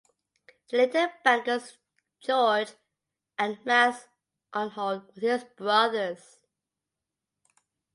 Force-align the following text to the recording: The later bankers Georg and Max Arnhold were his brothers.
The 0.71 0.77
later 0.77 1.13
bankers 1.23 1.77
Georg 2.23 2.69
and 3.37 3.63
Max 3.67 4.07
Arnhold 4.51 5.05
were 5.21 5.29
his 5.37 5.43
brothers. 5.55 6.39